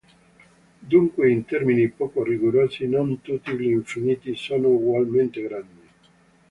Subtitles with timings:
[0.79, 5.87] Dunque in termini poco rigorosi non tutti gli infiniti sono ugualmente grandi.